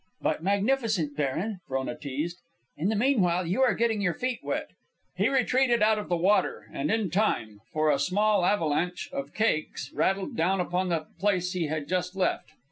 "But 0.19 0.41
magnificent, 0.41 1.15
baron," 1.15 1.59
Frona 1.67 1.95
teased. 1.95 2.39
"In 2.75 2.89
the 2.89 2.95
meanwhile 2.95 3.45
you 3.45 3.61
are 3.61 3.75
getting 3.75 4.01
your 4.01 4.15
feet 4.15 4.39
wet." 4.41 4.71
He 5.15 5.29
retreated 5.29 5.83
out 5.83 5.99
of 5.99 6.09
the 6.09 6.17
water, 6.17 6.65
and 6.73 6.89
in 6.89 7.11
time, 7.11 7.59
for 7.71 7.91
a 7.91 7.99
small 7.99 8.43
avalanche 8.43 9.11
of 9.13 9.35
cakes 9.35 9.91
rattled 9.93 10.35
down 10.35 10.59
upon 10.59 10.89
the 10.89 11.05
place 11.19 11.53
he 11.53 11.67
had 11.67 11.87
just 11.87 12.15
left. 12.15 12.51